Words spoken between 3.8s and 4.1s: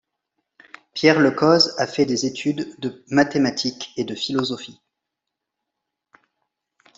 et